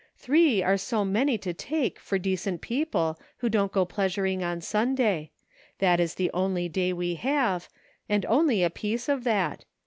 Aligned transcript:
Three 0.17 0.63
are 0.63 0.77
so 0.77 1.05
many 1.05 1.37
to 1.37 1.53
take, 1.53 1.99
for 1.99 2.17
decent 2.17 2.61
people, 2.61 3.19
who 3.37 3.49
don't 3.49 3.71
go 3.71 3.85
pleasuring 3.85 4.43
on 4.43 4.59
Sunday; 4.59 5.29
that 5.77 5.99
is 5.99 6.15
the 6.15 6.31
only 6.33 6.67
day 6.67 6.91
we 6.91 7.13
have, 7.13 7.69
and 8.09 8.25
only 8.25 8.63
a 8.63 8.71
piece 8.71 9.07
of 9.07 9.23
that. 9.25 9.63